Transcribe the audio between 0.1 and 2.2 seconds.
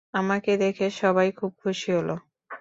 আমাকে দেখে সবাই খুব খুশি হলো।